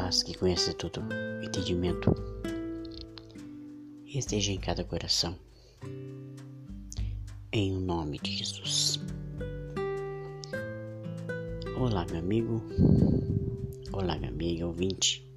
Paz 0.00 0.22
que 0.22 0.38
conhece 0.38 0.72
todo 0.74 1.02
entendimento 1.42 2.14
esteja 4.06 4.52
em 4.52 4.60
cada 4.60 4.84
coração. 4.84 5.36
Em 7.52 7.76
o 7.76 7.80
nome 7.80 8.20
de 8.20 8.36
Jesus. 8.36 9.00
Olá, 11.76 12.06
meu 12.12 12.20
amigo. 12.20 12.62
Olá, 13.92 14.16
minha 14.18 14.30
amiga 14.30 14.68
ouvinte. 14.68 15.28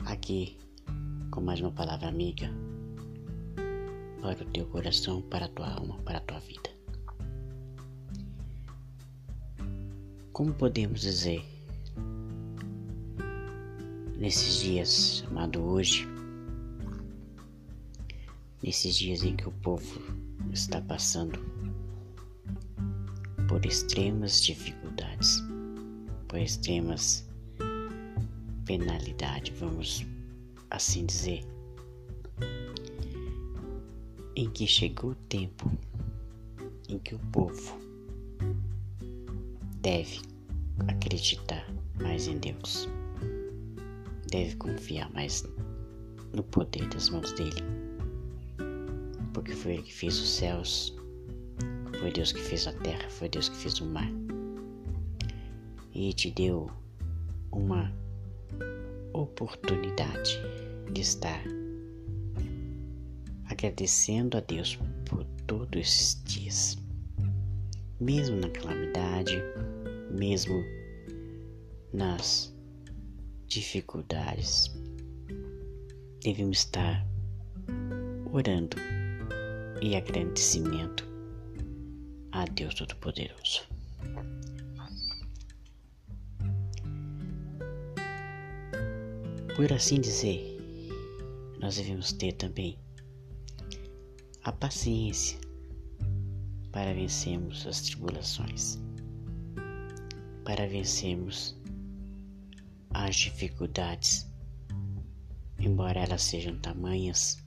Aqui 0.00 0.58
com 1.30 1.40
mais 1.40 1.60
uma 1.60 1.70
palavra 1.70 2.08
amiga 2.08 2.50
para 4.20 4.42
o 4.42 4.50
teu 4.50 4.66
coração, 4.66 5.22
para 5.22 5.44
a 5.44 5.48
tua 5.50 5.68
alma, 5.72 5.96
para 5.98 6.18
a 6.18 6.22
tua 6.22 6.40
vida. 6.40 6.68
Como 10.32 10.52
podemos 10.52 11.00
dizer 11.02 11.57
nesses 14.18 14.56
dias 14.56 15.22
chamado 15.22 15.62
hoje, 15.62 16.06
nesses 18.62 18.96
dias 18.96 19.22
em 19.22 19.36
que 19.36 19.48
o 19.48 19.52
povo 19.52 20.02
está 20.52 20.80
passando 20.82 21.38
por 23.48 23.64
extremas 23.64 24.42
dificuldades, 24.42 25.40
por 26.26 26.40
extremas 26.40 27.24
penalidades, 28.66 29.56
vamos 29.58 30.04
assim 30.70 31.06
dizer, 31.06 31.44
em 34.34 34.50
que 34.50 34.66
chegou 34.66 35.12
o 35.12 35.14
tempo 35.14 35.70
em 36.88 36.98
que 36.98 37.14
o 37.14 37.18
povo 37.32 37.78
deve 39.80 40.20
acreditar 40.88 41.66
mais 42.00 42.26
em 42.26 42.38
Deus, 42.38 42.88
deve 44.30 44.56
confiar 44.56 45.10
mais 45.12 45.44
no 46.32 46.42
poder 46.42 46.86
das 46.88 47.08
mãos 47.08 47.32
dele, 47.32 47.62
porque 49.32 49.52
foi 49.52 49.74
ele 49.74 49.82
que 49.82 49.94
fez 49.94 50.18
os 50.18 50.28
céus, 50.28 50.96
foi 51.98 52.12
Deus 52.12 52.32
que 52.32 52.40
fez 52.40 52.66
a 52.66 52.72
terra, 52.72 53.08
foi 53.08 53.28
Deus 53.28 53.48
que 53.48 53.56
fez 53.56 53.80
o 53.80 53.86
mar. 53.86 54.10
E 55.94 56.12
te 56.12 56.30
deu 56.30 56.70
uma 57.50 57.92
oportunidade 59.12 60.38
de 60.92 61.00
estar 61.00 61.42
agradecendo 63.46 64.36
a 64.36 64.40
Deus 64.40 64.78
por 65.06 65.24
todos 65.46 65.80
esses 65.80 66.22
dias, 66.24 66.78
mesmo 67.98 68.36
na 68.36 68.50
calamidade, 68.50 69.42
mesmo 70.10 70.62
nas 71.92 72.54
dificuldades. 73.48 74.70
Devemos 76.22 76.58
estar 76.58 77.06
orando 78.32 78.76
e 79.80 79.96
agradecimento 79.96 81.06
a 82.32 82.44
Deus 82.44 82.74
Todo-Poderoso. 82.74 83.62
Por 89.56 89.72
assim 89.72 90.00
dizer, 90.00 90.56
nós 91.58 91.76
devemos 91.76 92.12
ter 92.12 92.32
também 92.34 92.78
a 94.44 94.52
paciência 94.52 95.38
para 96.70 96.92
vencermos 96.92 97.66
as 97.66 97.80
tribulações, 97.80 98.78
para 100.44 100.68
vencermos 100.68 101.57
as 102.98 103.14
dificuldades, 103.14 104.26
embora 105.60 106.00
elas 106.00 106.20
sejam 106.20 106.58
tamanhas, 106.58 107.38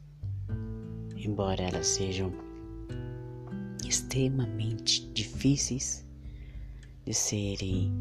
embora 1.17 1.61
elas 1.61 1.87
sejam 1.87 2.31
extremamente 3.85 5.05
difíceis 5.07 6.05
de 7.05 7.13
serem 7.13 7.91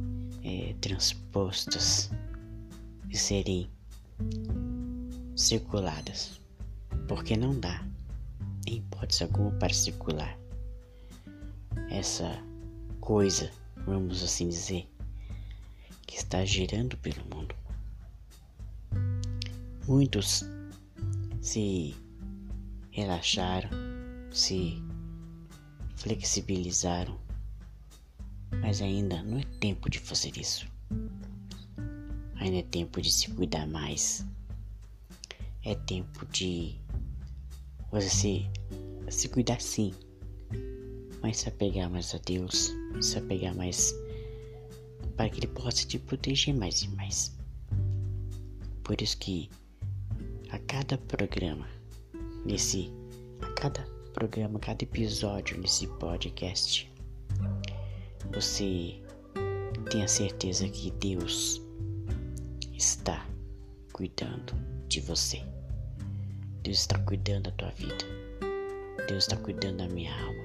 é, 0.45 0.75
transpostas, 0.81 2.13
de 3.07 3.19
serem 3.19 3.69
circuladas, 5.35 6.41
porque 7.09 7.37
não 7.37 7.59
dá, 7.59 7.85
em 8.65 8.77
hipótese 8.77 9.25
alguma, 9.25 9.51
para 9.59 9.75
circular. 9.75 10.39
Essa 11.91 12.31
coisa, 13.01 13.51
vamos 13.85 14.23
assim 14.23 14.49
dizer, 14.49 14.89
que 16.11 16.17
está 16.17 16.45
girando 16.45 16.97
pelo 16.97 17.25
mundo. 17.33 17.55
Muitos 19.87 20.45
se 21.41 21.95
relaxaram, 22.91 23.71
se 24.33 24.83
flexibilizaram, 25.95 27.17
mas 28.61 28.83
ainda 28.83 29.23
não 29.23 29.39
é 29.39 29.45
tempo 29.61 29.89
de 29.89 30.01
fazer 30.01 30.37
isso. 30.37 30.67
Ainda 32.35 32.59
é 32.59 32.63
tempo 32.63 33.01
de 33.01 33.13
se 33.13 33.31
cuidar 33.31 33.69
mais. 33.69 34.27
É 35.65 35.77
tempo 35.77 36.27
de 36.27 36.75
você 37.93 38.09
se, 38.09 38.51
se 39.09 39.29
cuidar 39.29 39.61
sim, 39.61 39.95
mas 41.23 41.37
se 41.39 41.49
apegar 41.49 41.89
mais 41.89 42.13
a 42.17 42.19
Deus, 42.19 42.73
se 43.01 43.17
apegar 43.17 43.55
mais 43.55 43.95
para 45.21 45.29
que 45.29 45.39
Ele 45.39 45.49
possa 45.49 45.87
te 45.87 45.99
proteger 45.99 46.55
mais 46.55 46.81
e 46.81 46.89
mais. 46.89 47.39
Por 48.83 49.03
isso 49.03 49.19
que 49.19 49.51
a 50.49 50.59
cada 50.61 50.97
programa, 50.97 51.69
nesse, 52.47 52.91
a 53.43 53.53
cada 53.53 53.83
programa, 54.15 54.57
a 54.57 54.61
cada 54.61 54.83
episódio 54.83 55.61
nesse 55.61 55.87
podcast, 55.87 56.91
você 58.33 58.99
tenha 59.91 60.09
certeza 60.09 60.67
que 60.71 60.91
Deus 60.93 61.61
está 62.73 63.29
cuidando 63.93 64.55
de 64.89 65.03
você. 65.03 65.43
Deus 66.63 66.79
está 66.79 66.99
cuidando 67.01 67.43
da 67.43 67.51
tua 67.51 67.71
vida. 67.73 68.07
Deus 69.07 69.25
está 69.25 69.37
cuidando 69.37 69.77
da 69.77 69.89
minha 69.91 70.15
alma. 70.15 70.45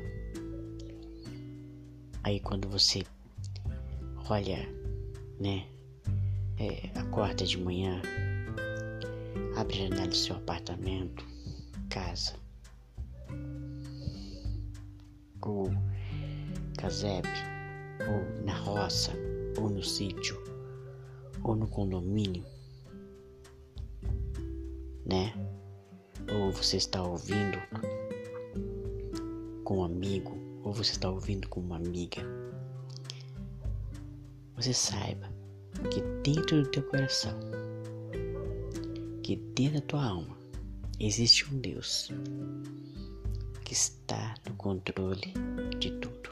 Aí 2.23 2.41
quando 2.41 2.67
você 2.67 3.05
olha, 4.29 4.67
né, 5.39 5.65
é, 6.57 6.89
acorda 6.99 7.45
de 7.45 7.57
manhã, 7.57 8.01
abre 9.55 9.75
a 9.75 9.87
janela 9.89 10.07
do 10.07 10.15
seu 10.15 10.35
apartamento, 10.35 11.25
casa, 11.89 12.35
ou 15.41 15.71
casebre, 16.77 17.31
ou 18.07 18.43
na 18.43 18.55
roça, 18.57 19.11
ou 19.57 19.69
no 19.69 19.83
sítio 19.83 20.45
ou 21.45 21.55
no 21.55 21.67
condomínio, 21.67 22.43
né? 25.05 25.31
Ou 26.33 26.51
você 26.51 26.77
está 26.77 27.03
ouvindo 27.03 27.59
com 29.63 29.77
um 29.77 29.83
amigo, 29.83 30.35
ou 30.63 30.73
você 30.73 30.93
está 30.93 31.07
ouvindo 31.07 31.47
com 31.47 31.59
uma 31.59 31.75
amiga. 31.75 32.23
Você 34.55 34.73
saiba 34.73 35.29
que 35.91 36.01
dentro 36.23 36.63
do 36.63 36.69
teu 36.69 36.83
coração, 36.83 37.37
que 39.21 39.35
dentro 39.35 39.81
da 39.81 39.81
tua 39.81 40.05
alma, 40.05 40.37
existe 40.99 41.53
um 41.53 41.59
Deus 41.59 42.09
que 43.65 43.73
está 43.73 44.33
no 44.47 44.55
controle 44.55 45.33
de 45.77 45.91
tudo. 45.99 46.29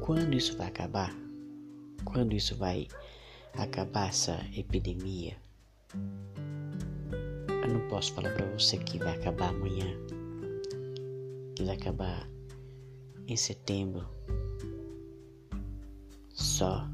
Quando 0.00 0.34
isso 0.34 0.56
vai 0.56 0.68
acabar? 0.68 1.14
Quando 2.04 2.34
isso 2.34 2.56
vai 2.56 2.88
acabar 3.54 4.08
essa 4.08 4.40
epidemia. 4.56 5.36
Eu 7.48 7.68
não 7.68 7.88
posso 7.88 8.14
falar 8.14 8.32
para 8.32 8.46
você 8.46 8.78
que 8.78 8.98
vai 8.98 9.14
acabar 9.14 9.50
amanhã, 9.50 9.86
que 11.54 11.64
vai 11.64 11.76
acabar 11.76 12.26
em 13.26 13.36
setembro. 13.36 14.08
Só 16.40 16.88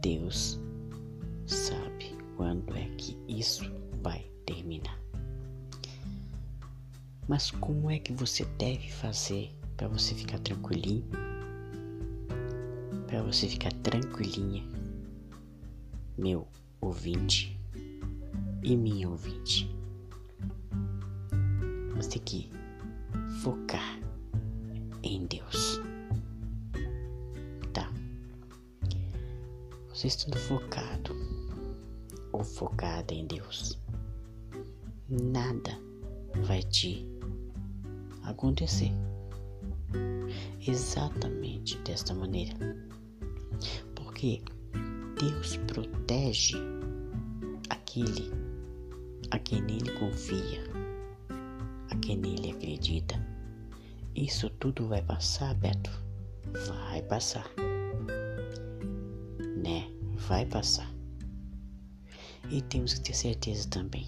Deus 0.00 0.58
sabe 1.46 2.18
quando 2.36 2.76
é 2.76 2.88
que 2.96 3.16
isso 3.28 3.64
vai 4.02 4.28
terminar. 4.44 5.00
Mas 7.28 7.52
como 7.52 7.88
é 7.88 8.00
que 8.00 8.12
você 8.12 8.44
deve 8.58 8.90
fazer 8.90 9.56
para 9.76 9.86
você 9.86 10.16
ficar 10.16 10.40
tranquilinho? 10.40 11.08
Para 13.06 13.22
você 13.22 13.48
ficar 13.48 13.72
tranquilinha 13.84 14.64
meu 16.18 16.48
ouvinte 16.80 17.56
e 18.64 18.76
minha 18.76 19.08
ouvinte. 19.08 19.72
Você 21.94 22.18
tem 22.18 22.22
que 22.22 22.50
focar 23.42 23.81
você 30.02 30.08
estando 30.08 30.36
focado 30.36 31.14
ou 32.32 32.42
focada 32.42 33.14
em 33.14 33.24
Deus, 33.24 33.78
nada 35.08 35.78
vai 36.44 36.60
te 36.60 37.06
acontecer. 38.24 38.90
Exatamente 40.66 41.78
desta 41.78 42.12
maneira. 42.14 42.52
Porque 43.94 44.42
Deus 45.20 45.56
protege 45.68 46.56
aquele 47.70 48.32
a 49.30 49.38
quem 49.38 49.62
nele 49.62 49.92
confia, 50.00 50.64
a 51.90 51.96
quem 51.98 52.16
nele 52.16 52.50
acredita. 52.50 53.24
Isso 54.16 54.50
tudo 54.50 54.88
vai 54.88 55.02
passar, 55.02 55.54
Beto? 55.54 55.92
Vai 56.66 57.02
passar. 57.02 57.48
Vai 60.28 60.46
passar. 60.46 60.90
E 62.50 62.60
temos 62.62 62.94
que 62.94 63.00
ter 63.00 63.14
certeza 63.14 63.68
também 63.68 64.06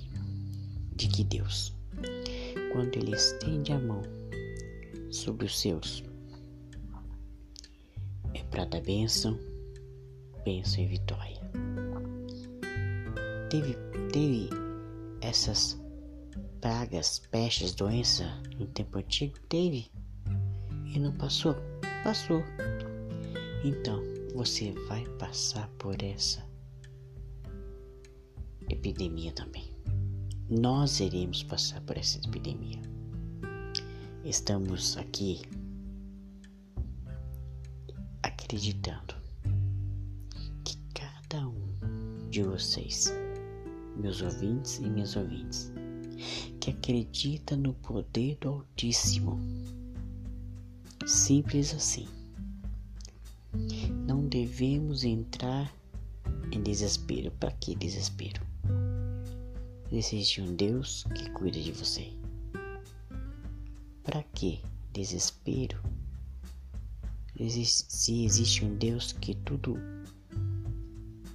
de 0.94 1.08
que 1.08 1.24
Deus, 1.24 1.74
quando 2.72 2.96
Ele 2.96 3.14
estende 3.14 3.72
a 3.72 3.78
mão 3.78 4.02
sobre 5.10 5.46
os 5.46 5.58
seus, 5.58 6.04
é 8.32 8.42
para 8.44 8.64
dar 8.64 8.80
bênção, 8.82 9.38
bênção 10.44 10.84
e 10.84 10.86
vitória. 10.86 11.40
Teve, 13.50 13.76
teve 14.12 14.50
essas 15.20 15.80
pragas, 16.60 17.20
pestes, 17.30 17.74
doença 17.74 18.24
no 18.58 18.66
tempo 18.66 18.98
antigo? 18.98 19.38
Teve. 19.48 19.90
E 20.86 20.98
não 20.98 21.12
passou? 21.12 21.56
Passou. 22.02 22.42
Então, 23.64 24.13
você 24.34 24.72
vai 24.88 25.06
passar 25.16 25.68
por 25.78 26.02
essa 26.02 26.44
epidemia 28.68 29.32
também. 29.32 29.70
Nós 30.50 30.98
iremos 30.98 31.44
passar 31.44 31.80
por 31.82 31.96
essa 31.96 32.18
epidemia. 32.18 32.82
Estamos 34.24 34.96
aqui 34.96 35.40
acreditando 38.24 39.14
que 40.64 40.76
cada 40.92 41.46
um 41.46 42.28
de 42.28 42.42
vocês, 42.42 43.12
meus 43.96 44.20
ouvintes 44.20 44.78
e 44.80 44.90
minhas 44.90 45.14
ouvintes, 45.14 45.72
que 46.60 46.70
acredita 46.70 47.56
no 47.56 47.72
poder 47.74 48.36
do 48.40 48.48
Altíssimo, 48.48 49.38
simples 51.06 51.72
assim. 51.72 52.23
Não 54.14 54.28
devemos 54.28 55.02
entrar 55.02 55.74
em 56.52 56.62
desespero. 56.62 57.32
Para 57.32 57.50
que 57.50 57.74
desespero? 57.74 58.46
Existe 59.90 60.40
um 60.40 60.54
Deus 60.54 61.02
que 61.16 61.28
cuida 61.30 61.60
de 61.60 61.72
você. 61.72 62.12
Para 64.04 64.22
que 64.22 64.62
desespero? 64.92 65.82
Existe, 67.40 67.92
se 67.92 68.24
existe 68.24 68.64
um 68.64 68.76
Deus 68.76 69.10
que 69.10 69.34
tudo 69.34 69.76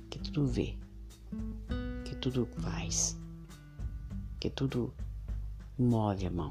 que 0.09 0.17
tudo 0.17 0.47
vê, 0.47 0.77
que 2.05 2.15
tudo 2.15 2.47
faz, 2.61 3.19
que 4.39 4.49
tudo 4.49 4.93
move 5.77 6.27
a 6.27 6.31
mão. 6.31 6.49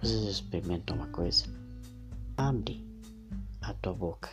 Você 0.00 0.30
experimentou 0.30 0.96
uma 0.96 1.08
coisa? 1.08 1.44
Abre 2.38 2.91
a 3.72 3.74
tua 3.74 3.94
boca 3.94 4.30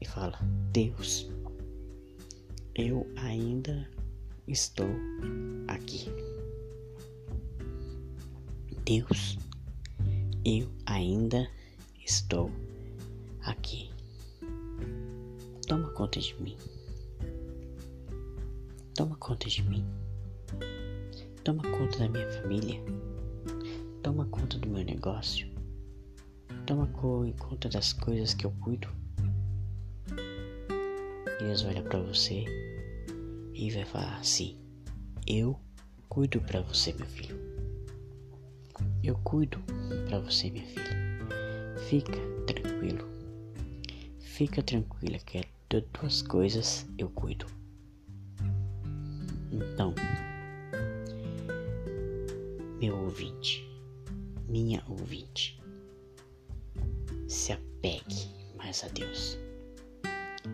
e 0.00 0.06
fala: 0.06 0.38
Deus, 0.72 1.30
eu 2.74 3.06
ainda 3.16 3.88
estou 4.46 4.88
aqui. 5.68 6.06
Deus, 8.84 9.38
eu 10.44 10.68
ainda 10.86 11.50
estou 12.04 12.50
aqui. 13.42 13.90
Toma 15.66 15.90
conta 15.90 16.18
de 16.18 16.34
mim. 16.40 16.56
Toma 18.94 19.14
conta 19.16 19.46
de 19.48 19.62
mim. 19.62 19.86
Toma 21.44 21.62
conta 21.62 21.98
da 21.98 22.08
minha 22.08 22.30
família. 22.30 22.80
Toma 24.02 24.24
conta 24.26 24.58
do 24.58 24.68
meu 24.68 24.84
negócio. 24.84 25.57
Toma 26.68 26.86
conta 26.86 27.66
das 27.66 27.94
coisas 27.94 28.34
que 28.34 28.44
eu 28.44 28.50
cuido. 28.60 28.90
Deus 31.38 31.62
vai 31.62 31.72
olhar 31.72 31.82
para 31.84 31.98
você 31.98 32.44
e 33.54 33.70
vai 33.70 33.86
falar 33.86 34.18
assim: 34.18 34.58
Eu 35.26 35.58
cuido 36.10 36.42
para 36.42 36.60
você, 36.60 36.92
meu 36.92 37.06
filho. 37.06 37.38
Eu 39.02 39.16
cuido 39.24 39.58
para 40.10 40.18
você, 40.18 40.50
minha 40.50 40.66
filha. 40.66 40.94
Fica 41.88 42.18
tranquilo. 42.46 43.08
Fica 44.18 44.62
tranquila 44.62 45.16
que 45.20 45.38
é 45.38 45.44
de 45.70 45.80
duas 45.98 46.20
coisas 46.20 46.86
eu 46.98 47.08
cuido. 47.08 47.46
Então, 49.50 49.94
meu 52.78 52.94
ouvinte, 52.94 53.66
minha 54.46 54.84
ouvinte, 54.86 55.58
apegue 57.78 58.28
mais 58.56 58.82
a 58.82 58.88
Deus. 58.88 59.38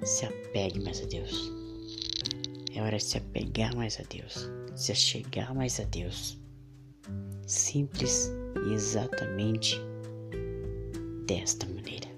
Se 0.04 0.26
apegue 0.26 0.80
mais 0.80 1.00
a 1.00 1.06
Deus. 1.06 1.50
É 2.74 2.82
hora 2.82 2.98
de 2.98 3.04
se 3.04 3.16
apegar 3.16 3.74
mais 3.74 3.98
a 3.98 4.02
Deus, 4.02 4.50
se 4.74 4.92
achegar 4.92 5.54
mais 5.54 5.80
a 5.80 5.84
Deus. 5.84 6.38
Simples 7.46 8.30
e 8.66 8.74
exatamente 8.74 9.80
desta 11.26 11.66
maneira. 11.66 12.08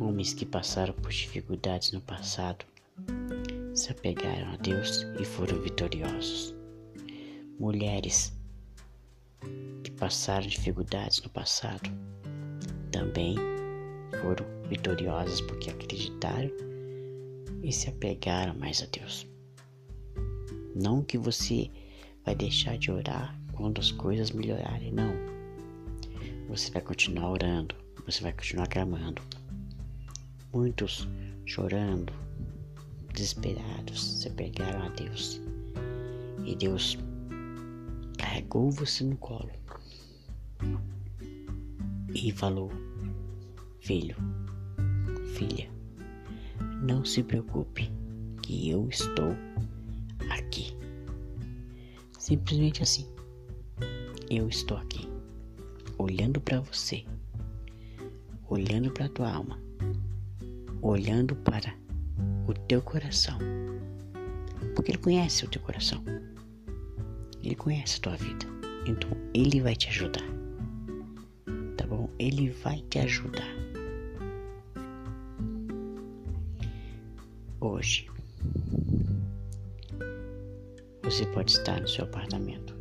Homens 0.00 0.32
que 0.34 0.46
passaram 0.46 0.94
por 0.94 1.10
dificuldades 1.10 1.90
no 1.92 2.00
passado 2.00 2.64
se 3.74 3.90
apegaram 3.90 4.52
a 4.52 4.56
Deus 4.56 5.04
e 5.20 5.24
foram 5.24 5.60
vitoriosos. 5.60 6.54
Mulheres 7.58 8.32
que 9.82 9.90
passaram 9.92 10.46
dificuldades 10.46 11.20
no 11.22 11.30
passado 11.30 11.90
também 12.88 13.36
foram 14.20 14.44
vitoriosas 14.68 15.40
porque 15.42 15.70
acreditaram 15.70 16.50
e 17.62 17.72
se 17.72 17.88
apegaram 17.88 18.54
mais 18.54 18.82
a 18.82 18.86
Deus. 18.86 19.26
Não 20.74 21.02
que 21.02 21.18
você 21.18 21.70
vai 22.24 22.34
deixar 22.34 22.78
de 22.78 22.90
orar 22.90 23.38
quando 23.52 23.80
as 23.80 23.90
coisas 23.90 24.30
melhorarem, 24.30 24.92
não. 24.92 25.12
Você 26.48 26.70
vai 26.70 26.82
continuar 26.82 27.30
orando, 27.30 27.74
você 28.06 28.22
vai 28.22 28.32
continuar 28.32 28.68
clamando. 28.68 29.22
Muitos 30.52 31.08
chorando, 31.44 32.12
desesperados, 33.12 34.20
se 34.20 34.28
apegaram 34.28 34.82
a 34.82 34.88
Deus. 34.90 35.40
E 36.44 36.54
Deus 36.54 36.96
carregou 38.16 38.70
você 38.70 39.04
no 39.04 39.16
colo 39.16 39.50
e 42.14 42.32
falou: 42.32 42.70
Filho, 43.80 44.16
filha, 45.34 45.68
não 46.82 47.04
se 47.04 47.22
preocupe, 47.22 47.90
que 48.42 48.70
eu 48.70 48.88
estou 48.88 49.36
aqui. 50.30 50.76
Simplesmente 52.18 52.82
assim. 52.82 53.06
Eu 54.30 54.46
estou 54.48 54.76
aqui, 54.76 55.08
olhando 55.96 56.38
para 56.38 56.60
você, 56.60 57.02
olhando 58.48 58.90
para 58.90 59.08
tua 59.08 59.32
alma, 59.32 59.58
olhando 60.82 61.34
para 61.34 61.74
o 62.46 62.52
teu 62.52 62.82
coração. 62.82 63.38
Porque 64.74 64.90
ele 64.90 64.98
conhece 64.98 65.46
o 65.46 65.48
teu 65.48 65.62
coração. 65.62 66.04
Ele 67.42 67.54
conhece 67.54 67.98
a 67.98 68.02
tua 68.02 68.16
vida. 68.16 68.44
Então 68.86 69.10
ele 69.32 69.62
vai 69.62 69.74
te 69.74 69.88
ajudar. 69.88 70.37
Ele 72.18 72.50
vai 72.50 72.80
te 72.90 72.98
ajudar. 72.98 73.46
Hoje, 77.60 78.10
você 81.02 81.24
pode 81.26 81.52
estar 81.52 81.80
no 81.80 81.88
seu 81.88 82.04
apartamento, 82.04 82.74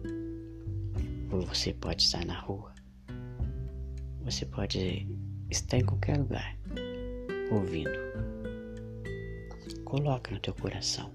ou 1.32 1.42
você 1.42 1.74
pode 1.74 2.04
estar 2.04 2.26
na 2.26 2.40
rua, 2.40 2.74
você 4.24 4.46
pode 4.46 5.08
estar 5.50 5.78
em 5.78 5.86
qualquer 5.86 6.18
lugar, 6.18 6.58
ouvindo. 7.52 7.90
Coloca 9.86 10.32
no 10.32 10.40
teu 10.40 10.54
coração. 10.56 11.12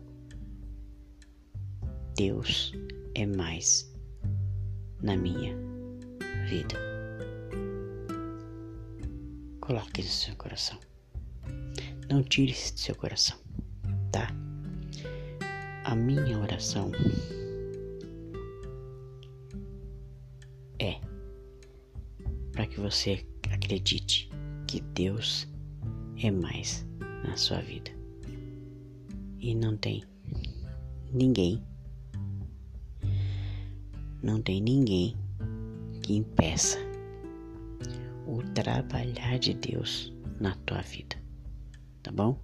Deus 2.17 2.73
é 3.15 3.27
mais 3.27 3.93
na 5.03 5.17
minha 5.17 5.57
vida. 6.49 6.92
Coloque 9.63 10.03
no 10.03 10.09
seu 10.09 10.35
coração. 10.35 10.77
Não 12.11 12.21
tire 12.25 12.51
isso 12.51 12.75
do 12.75 12.81
seu 12.81 12.97
coração, 12.97 13.39
tá? 14.11 14.27
A 15.85 15.95
minha 15.95 16.37
oração 16.37 16.91
é 20.81 21.01
para 22.51 22.67
que 22.67 22.81
você 22.81 23.25
acredite 23.53 24.29
que 24.67 24.81
Deus 24.81 25.47
é 26.21 26.29
mais 26.29 26.85
na 27.25 27.37
sua 27.37 27.61
vida. 27.61 27.93
E 29.39 29.55
não 29.55 29.77
tem 29.77 30.03
ninguém, 31.13 31.63
não 34.21 34.43
tem 34.43 34.61
ninguém 34.61 35.17
que 36.03 36.17
impeça 36.17 36.92
o 38.33 38.43
trabalhar 38.55 39.39
de 39.39 39.53
Deus 39.55 40.13
na 40.41 40.55
tua 40.67 40.81
vida, 40.81 41.17
tá 42.03 42.11
bom? 42.11 42.41